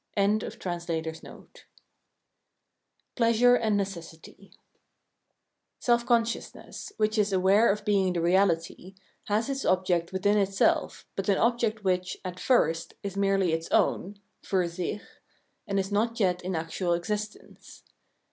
]349 0.17 1.47
Pleasuee 3.15 3.59
and 3.61 3.77
Necessity 3.77 4.51
Self 5.79 6.07
consciousness, 6.07 6.91
which, 6.97 7.19
is 7.19 7.31
aware 7.31 7.71
of 7.71 7.85
being 7.85 8.11
the 8.13 8.19
reahty, 8.19 8.95
has 9.25 9.47
its 9.47 9.63
object 9.63 10.11
within 10.11 10.39
itself, 10.39 11.05
but 11.15 11.29
an 11.29 11.37
object 11.37 11.83
which, 11.83 12.17
at 12.25 12.39
first, 12.39 12.95
is 13.03 13.15
merely 13.15 13.53
its 13.53 13.69
own 13.69 14.19
{fur 14.41 14.65
sicli), 14.65 15.01
and 15.67 15.79
is 15.79 15.91
not 15.91 16.19
yet 16.19 16.41
in 16.41 16.55
actual 16.55 16.93
existence. 16.93 17.83